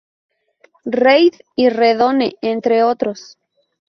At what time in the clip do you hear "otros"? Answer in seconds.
2.81-3.37